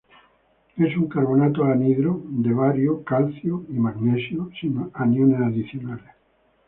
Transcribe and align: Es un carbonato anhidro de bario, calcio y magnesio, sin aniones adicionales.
Es 0.77 0.97
un 0.97 1.07
carbonato 1.07 1.63
anhidro 1.63 2.23
de 2.27 2.51
bario, 2.51 3.03
calcio 3.03 3.67
y 3.69 3.73
magnesio, 3.73 4.49
sin 4.59 4.89
aniones 4.95 5.39
adicionales. 5.41 6.09